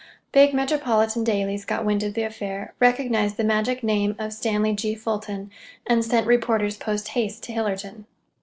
Big 0.31 0.51
metropolitan 0.51 1.23
dailies 1.23 1.63
got 1.63 1.85
wind 1.85 2.01
of 2.01 2.15
the 2.15 2.23
affair, 2.23 2.73
recognized 2.79 3.37
the 3.37 3.43
magic 3.43 3.83
name 3.83 4.15
of 4.17 4.33
Stanley 4.33 4.73
G. 4.73 4.95
Fulton, 4.95 5.51
and 5.85 6.03
sent 6.03 6.25
reporters 6.25 6.75
post 6.75 7.09
haste 7.09 7.43
to 7.43 7.53
Hillerton. 7.53 8.05